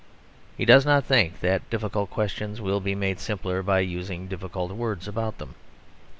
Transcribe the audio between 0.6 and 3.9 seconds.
does not think that difficult questions will be made simpler by